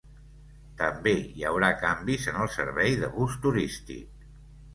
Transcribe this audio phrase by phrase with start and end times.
[0.77, 4.27] També hi haurà canvis en el servei de bus turístic.